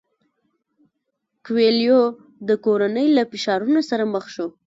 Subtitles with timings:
[1.45, 2.01] کویلیو
[2.47, 4.47] د کورنۍ له فشارونو سره مخ شو.